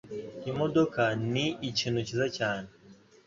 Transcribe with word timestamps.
Imodoka 0.51 1.01
ni 1.31 1.45
ikintu 1.69 1.99
cyiza 2.07 2.27
cyane. 2.37 2.67